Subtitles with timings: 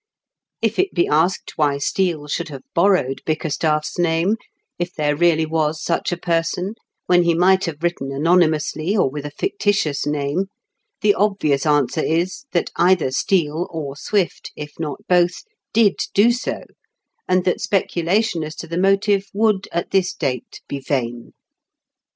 [0.63, 4.35] If it be asked why Steele should have borrowed Bickerstaff's name,
[4.79, 6.73] if there really was such a person,
[7.05, 10.45] when he might have written anonymously or with a fictitious name,
[11.01, 16.61] the obvious answer is, that either Steele or Swift, if not both, did do so,
[17.27, 21.33] and that speculation as to the motive would, at this date, be vain.